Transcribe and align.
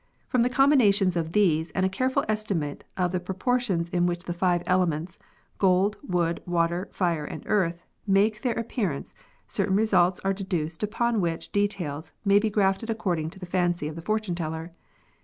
From 0.27 0.41
the 0.41 0.49
combinations 0.49 1.15
of 1.15 1.31
these 1.31 1.69
and 1.75 1.85
a 1.85 1.87
careful 1.87 2.25
estimate 2.27 2.83
of 2.97 3.11
the 3.11 3.19
proportions 3.19 3.87
in 3.89 4.07
which 4.07 4.23
the 4.23 4.33
five 4.33 4.63
elements— 4.65 5.19
gold, 5.59 5.97
wood, 6.01 6.41
water, 6.47 6.89
fire, 6.91 7.23
and 7.23 7.43
earth— 7.45 7.83
make 8.17 8.41
their 8.41 8.55
appearance, 8.57 9.13
certain 9.47 9.75
results 9.75 10.19
are 10.21 10.33
deduced 10.33 10.81
upon 10.81 11.21
which 11.21 11.51
details 11.51 12.13
may 12.25 12.39
be 12.39 12.49
grafted 12.49 12.89
according 12.89 13.29
to 13.29 13.37
the 13.39 13.45
fancy 13.45 13.87
of 13.87 13.93
the 13.95 14.01
fortune 14.01 14.33
teller. 14.33 14.73